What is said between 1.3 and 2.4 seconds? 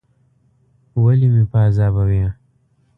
مې په عذابوې؟